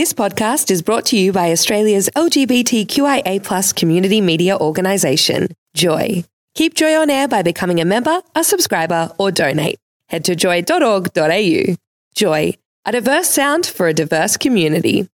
[0.00, 6.24] This podcast is brought to you by Australia's LGBTQIA community media organisation, Joy.
[6.54, 9.78] Keep Joy on air by becoming a member, a subscriber, or donate.
[10.06, 11.74] Head to joy.org.au.
[12.14, 12.54] Joy,
[12.86, 15.06] a diverse sound for a diverse community.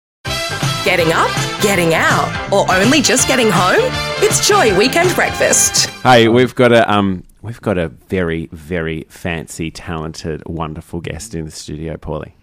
[0.84, 1.32] Getting up,
[1.64, 3.92] getting out, or only just getting home?
[4.22, 5.88] It's Joy Weekend Breakfast.
[6.04, 11.46] Hey, we've got a um, we've got a very, very fancy, talented, wonderful guest in
[11.46, 12.34] the studio, Paulie.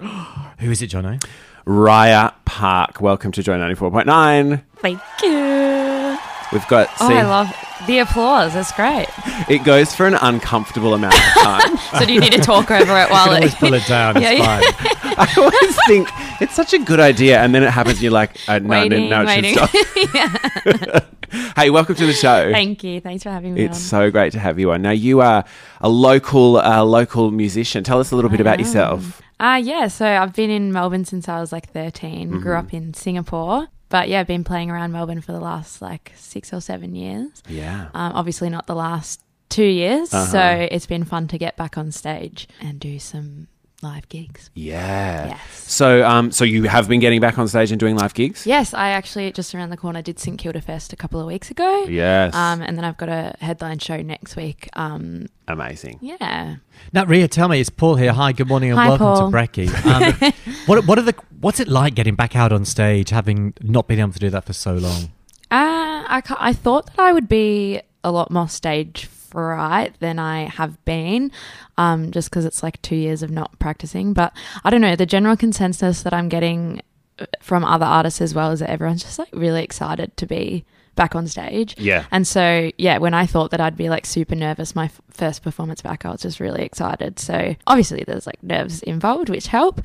[0.60, 1.22] Who is it, Jono?
[1.66, 3.00] Rya Park.
[3.00, 4.62] Welcome to Joy ninety four point nine.
[4.78, 6.18] Thank you.
[6.52, 6.88] We've got.
[7.00, 7.48] Oh, see, I love
[7.86, 8.54] the applause.
[8.54, 9.06] That's great.
[9.48, 11.76] it goes for an uncomfortable amount of time.
[11.98, 13.58] So do you need to talk over it while I can always it?
[13.58, 14.16] pull it down.
[14.16, 14.60] It's Yeah, yeah.
[14.60, 15.14] fine.
[15.18, 16.08] I always think
[16.40, 19.10] it's such a good idea, and then it happens, and you're like, uh, no, Waiting,
[19.10, 19.54] no, no, it waiting.
[19.58, 19.68] should
[20.88, 21.04] stop.
[21.56, 22.50] hey, welcome to the show.
[22.52, 23.00] Thank you.
[23.00, 23.80] Thanks for having me It's on.
[23.82, 24.82] so great to have you on.
[24.82, 25.44] Now you are
[25.80, 27.84] a local, uh, local musician.
[27.84, 29.22] Tell us a little bit about yourself.
[29.40, 32.28] Uh, yeah, so I've been in Melbourne since I was like 13.
[32.28, 32.40] Mm-hmm.
[32.40, 33.68] Grew up in Singapore.
[33.88, 37.42] But yeah, I've been playing around Melbourne for the last like six or seven years.
[37.48, 37.88] Yeah.
[37.92, 40.12] Um, obviously, not the last two years.
[40.14, 40.26] Uh-huh.
[40.26, 43.48] So it's been fun to get back on stage and do some
[43.82, 44.50] live gigs.
[44.54, 45.26] Yeah.
[45.28, 45.40] Yes.
[45.66, 48.46] So, um, so you have been getting back on stage and doing live gigs.
[48.46, 51.50] Yes, I actually just around the corner did St Kilda Fest a couple of weeks
[51.50, 51.84] ago.
[51.88, 52.34] Yes.
[52.34, 54.68] Um, and then I've got a headline show next week.
[54.74, 55.98] Um, Amazing.
[56.00, 56.56] yeah.
[56.92, 58.12] Now, Rya, tell me, it's Paul here.
[58.12, 59.30] Hi, good morning, and Hi, welcome Paul.
[59.30, 60.32] to Brekkie.
[60.32, 60.32] Um,
[60.66, 61.14] what, what are the?
[61.40, 64.44] What's it like getting back out on stage, having not been able to do that
[64.44, 65.04] for so long?
[65.50, 70.44] Uh, I, I thought that I would be a lot more stage fright than I
[70.44, 71.32] have been,
[71.78, 74.12] um, just because it's like two years of not practicing.
[74.12, 74.32] But
[74.64, 76.82] I don't know, the general consensus that I'm getting
[77.18, 80.64] uh, from other artists as well is that everyone's just like really excited to be
[80.94, 81.74] back on stage.
[81.78, 82.04] Yeah.
[82.10, 85.42] And so, yeah, when I thought that I'd be like super nervous, my f- first
[85.42, 87.18] performance back, I was just really excited.
[87.18, 89.80] So, obviously, there's like nerves involved, which help.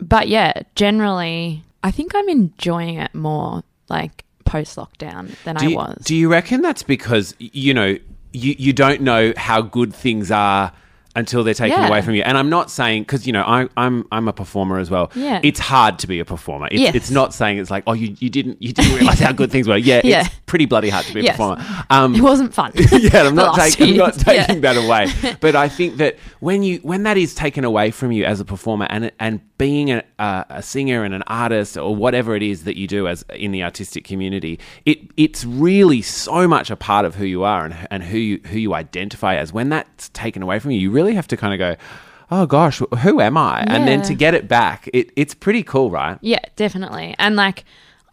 [0.00, 5.68] But yeah, generally, I think I'm enjoying it more like post lockdown than Do I
[5.68, 6.04] you, was.
[6.04, 7.98] do you reckon that's because you know
[8.32, 10.72] you you don't know how good things are
[11.14, 11.88] until they're taken Yeah.
[11.88, 12.22] away from you?
[12.22, 15.10] And I'm not saying because you know I, I'm I'm a performer as well.
[15.14, 15.40] Yeah.
[15.42, 16.68] It's hard to be a performer.
[16.70, 16.94] It's, Yes.
[16.94, 19.66] it's not saying it's like oh you, you didn't you didn't realize how good things
[19.66, 19.78] were.
[19.78, 20.20] Yeah, Yeah.
[20.26, 21.36] it's pretty bloody hard to be a Yes.
[21.36, 21.64] performer.
[21.90, 22.72] Um, it wasn't fun.
[22.74, 24.26] yeah, I'm not, taking, I'm not years.
[24.26, 24.46] Yeah.
[24.46, 25.36] taking that away.
[25.40, 28.44] But I think that when you when that is taken away from you as a
[28.44, 32.64] performer and and being a, a, a singer and an artist or whatever it is
[32.64, 37.04] that you do as in the artistic community, it it's really so much a part
[37.04, 39.52] of who you are and and who you who you identify as.
[39.52, 41.76] When that's taken away from you, you really have to kind of go.
[42.28, 43.60] Oh gosh, who am I?
[43.68, 46.18] And then to get it back, it, it's pretty cool, right?
[46.22, 47.14] Yeah, definitely.
[47.20, 47.64] And like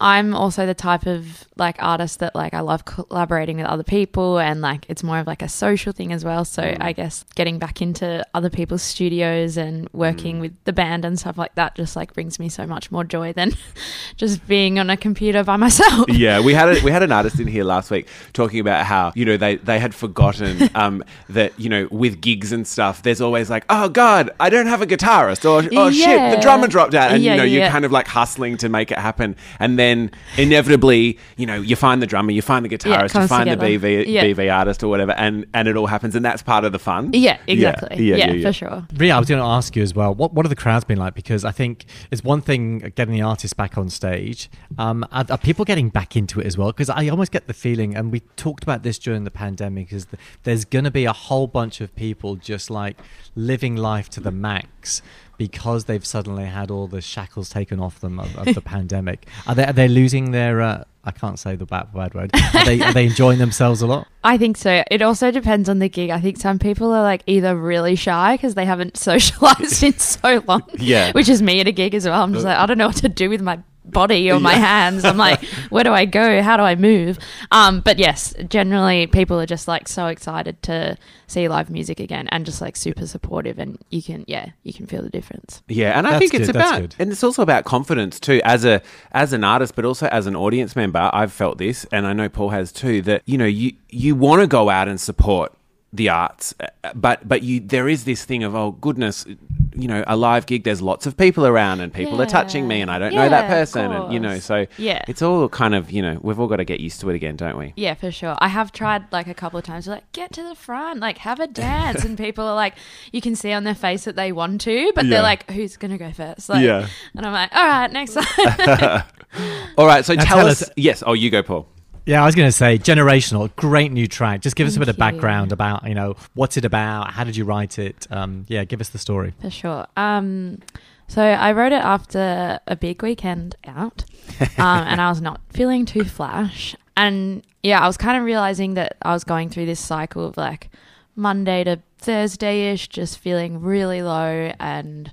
[0.04, 4.38] I'm also the type of like artist that like I love collaborating with other people
[4.38, 6.44] and like it's more of like a social thing as well.
[6.44, 6.76] So Mm.
[6.82, 9.94] I guess getting back into other people's studios and Mm.
[9.94, 13.02] working with the band and stuff like that just like brings me so much more
[13.04, 13.52] joy than
[14.16, 16.04] just being on a computer by myself.
[16.10, 19.12] Yeah, we had a, we had an artist in here last week talking about how
[19.14, 23.22] you know they they had forgotten um, that you know with gigs and stuff, there's
[23.22, 26.94] always like, oh god, I don't have a guitarist, or oh shit, the drummer dropped
[26.94, 29.78] out, and Yeah, you know you're kind of like hustling to make it happen, and
[29.78, 29.93] then
[30.36, 33.56] inevitably, you know, you find the drummer, you find the guitarist, you comes find the
[33.56, 33.78] together.
[33.88, 34.24] BV Yeah.
[34.24, 37.10] BV artist or whatever, and and it all happens, and that's part of the fun.
[37.12, 38.04] Yeah, exactly.
[38.04, 38.46] yeah, Yeah, yeah, yeah.
[38.48, 38.86] for sure.
[38.94, 40.14] Rya, I was going to ask you as well.
[40.14, 41.14] What what have the crowds been like?
[41.14, 44.50] Because I think it's one thing getting the artist back on stage.
[44.78, 46.68] Um, are, are people getting back into it as well?
[46.68, 50.06] Because I almost get the feeling, and we talked about this during the pandemic, is
[50.06, 52.96] that there's going to be a whole bunch of people just like
[53.36, 55.02] living life to the max
[55.38, 59.26] because they've suddenly had all the shackles taken off them of, of the pandemic.
[59.46, 60.60] Are they are they losing their?
[60.60, 62.30] Uh, I can't say the bad, bad word.
[62.54, 64.08] Are they are they enjoying themselves a lot?
[64.24, 64.82] I think so.
[64.90, 66.10] It also depends on the gig.
[66.10, 70.42] I think some people are like either really shy because they haven't socialized in so
[70.48, 70.62] long.
[70.78, 71.12] Yeah.
[71.12, 72.22] Which is me at a gig as well.
[72.22, 75.04] I'm just like, I don't know what to do with my body or my hands.
[75.04, 76.42] I'm like, where do I go?
[76.42, 77.18] How do I move?
[77.50, 80.96] Um, but yes, generally people are just like so excited to
[81.26, 84.86] see live music again and just like super supportive and you can yeah, you can
[84.86, 85.62] feel the difference.
[85.68, 88.40] Yeah, and I That's think it's good, about and it's also about confidence too.
[88.44, 92.06] As a as an artist, but also as an audience member, I've felt this, and
[92.06, 93.02] I know Paul has too.
[93.02, 95.52] That you know you you want to go out and support
[95.92, 99.24] the arts, uh, but but you there is this thing of oh goodness,
[99.74, 100.64] you know, a live gig.
[100.64, 103.48] There's lots of people around, and people are touching me, and I don't know that
[103.48, 105.02] person, and you know, so Yeah.
[105.08, 107.36] it's all kind of you know we've all got to get used to it again,
[107.36, 107.72] don't we?
[107.76, 108.36] Yeah, for sure.
[108.38, 111.40] I have tried like a couple of times, like get to the front, like have
[111.40, 112.74] a dance, and people are like,
[113.12, 115.10] you can see on their face that they want to, but Yeah.
[115.10, 116.48] they're like, who's gonna go first?
[116.48, 116.86] Like, Yeah.
[117.16, 119.02] And I'm like, all right, next time.
[119.76, 121.02] All right, so Now tell, tell us, us- Yes.
[121.04, 121.66] Oh, you go, Paul.
[122.06, 124.42] Yeah, I was going to say generational, great new track.
[124.42, 127.24] Just give us a bit Thank of background about you know what's it about, how
[127.24, 128.06] did you write it?
[128.10, 129.32] Um, yeah, give us the story.
[129.40, 129.86] For sure.
[129.96, 130.58] Um,
[131.06, 134.04] So I wrote it after a big weekend out,
[134.40, 136.74] um, and I was not feeling too flash.
[136.96, 140.36] And yeah, I was kind of realizing that I was going through this cycle of
[140.36, 140.70] like
[141.16, 145.10] Monday to Thursday ish, just feeling really low and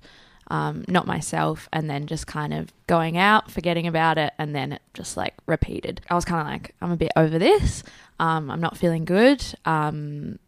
[0.51, 4.73] um, not myself, and then just kind of going out, forgetting about it, and then
[4.73, 6.01] it just like repeated.
[6.09, 7.83] I was kind of like, I'm a bit over this.
[8.19, 9.41] Um, I'm not feeling good.
[9.63, 10.39] Um,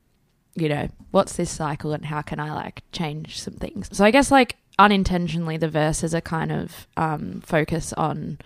[0.55, 3.87] you know, what's this cycle and how can I like change some things?
[3.93, 8.39] So I guess like unintentionally, the verses are kind of um, focus on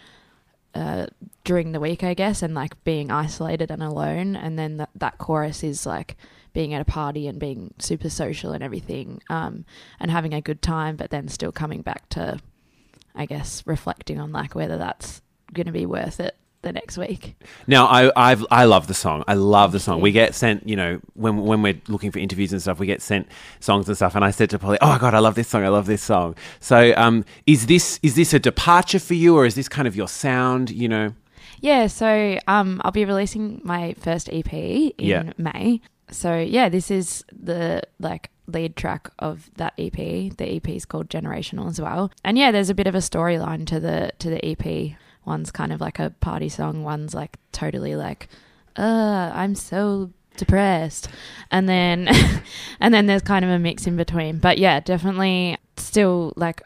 [0.76, 1.08] uh,
[1.44, 4.36] during the week, I guess, and like being isolated and alone.
[4.36, 6.18] And then that, that chorus is like
[6.54, 9.66] being at a party and being super social and everything um,
[10.00, 12.40] and having a good time, but then still coming back to,
[13.16, 15.22] I guess, reflecting on like whether that's
[15.54, 17.36] going to be worth it the next week.
[17.68, 19.24] Now, I I've, I love the song.
[19.28, 20.02] I love the song.
[20.02, 23.02] We get sent, you know, when when we're looking for interviews and stuff, we get
[23.02, 23.28] sent
[23.60, 24.16] songs and stuff.
[24.16, 25.64] And I said to Polly, "Oh my god, I love this song.
[25.64, 29.46] I love this song." So, um, is this is this a departure for you, or
[29.46, 30.72] is this kind of your sound?
[30.72, 31.14] You know.
[31.60, 35.32] Yeah, so um, I'll be releasing my first EP in Yeah.
[35.38, 35.82] May.
[36.12, 39.94] So yeah, this is the like lead track of that EP.
[39.94, 42.12] The EP is called Generational as well.
[42.24, 44.98] And yeah, there's a bit of a storyline to the to the EP.
[45.26, 48.30] One's kind of like a party song, one's like totally like,
[48.78, 51.10] uh, I'm so depressed.
[51.52, 52.08] And then
[52.80, 54.40] and then there's kind of a mix in between.
[54.40, 56.62] But yeah, definitely still like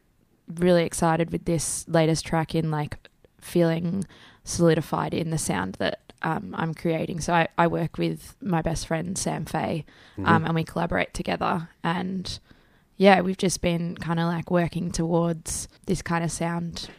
[0.56, 2.98] really excited with this latest track in like
[3.40, 4.06] feeling
[4.44, 7.22] solidified in the sound that um, I'm creating.
[7.22, 9.86] So I, I work with my best friend Sam Fay,
[10.26, 11.70] um, and we collaborate together.
[11.84, 12.40] And
[12.98, 16.90] yeah, we've just been kind of like working towards this kind of sound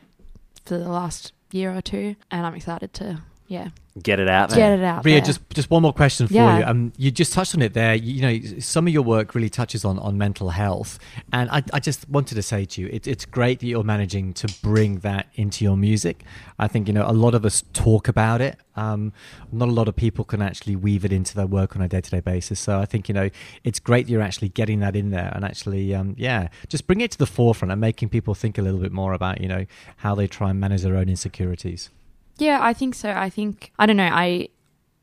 [0.64, 3.68] for the last year or two, and I'm excited to yeah
[4.02, 4.56] Get it out there.
[4.56, 5.20] get it out Rya, there.
[5.20, 6.58] just just one more question for Yeah.
[6.60, 6.64] you.
[6.64, 7.94] Um, you just touched on it there.
[7.94, 10.98] You, you know, some of your work really touches on, on mental health,
[11.30, 14.32] and I, I just wanted to say to you, it, it's great that you're managing
[14.40, 16.24] to bring that into your music.
[16.58, 18.56] I think you know a lot of us talk about it.
[18.76, 19.12] Um,
[19.52, 22.00] not a lot of people can actually weave it into their work on a day
[22.00, 22.58] to day basis.
[22.60, 23.28] So I think you know
[23.62, 27.02] it's great that you're actually getting that in there and actually, um, yeah, just bring
[27.02, 29.66] it to the forefront and making people think a little bit more about you know
[29.98, 31.90] how they try and manage their own insecurities.
[32.38, 33.10] Yeah, I think so.
[33.10, 34.10] I think I don't know.
[34.10, 34.48] I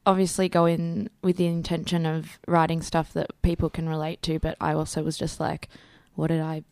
[0.06, 4.58] obviously go in with the intention of writing stuff that people can relate to, but
[4.60, 5.70] I also was just like,
[6.16, 6.64] what did I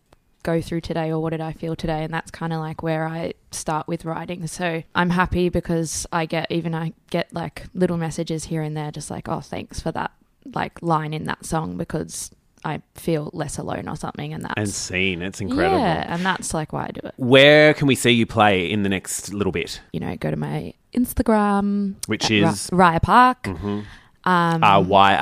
[0.43, 2.03] go through today or what did I feel today?
[2.03, 4.47] And that's kind of like where I start with writing.
[4.47, 8.91] So I'm happy because I get even I get like little messages here and there
[8.91, 10.11] just like, "Oh, thanks for that
[10.53, 12.31] like line in that song because
[12.67, 15.21] I feel less alone or something." And that's And seen.
[15.21, 15.79] It's incredible.
[15.79, 17.13] Yeah, and that's like why I do it.
[17.17, 19.81] Where can we see you play in the next little bit?
[19.93, 22.69] You know, go to my Instagram, Which is?
[22.71, 23.43] Ra- Rya Park.
[23.43, 23.85] Mhm.
[24.23, 25.13] Um, R Y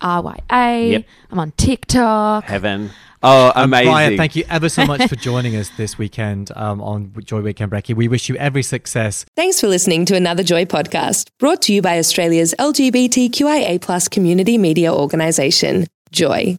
[0.00, 0.90] A RYA.
[0.92, 1.04] Yep.
[1.30, 2.44] I'm on TikTok.
[2.44, 2.90] Heaven.
[3.20, 3.92] Oh, amazing!
[3.92, 7.72] Brian, thank you ever so much for joining us this weekend um, on Joy Weekend
[7.72, 7.96] Brekkie.
[7.96, 11.82] We wish you every success Thanks for listening to another Joy podcast brought to you
[11.82, 16.58] by Australia's LGBTQIA plus community media organisation, Joy.